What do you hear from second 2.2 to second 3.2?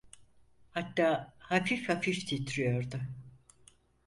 titriyordu.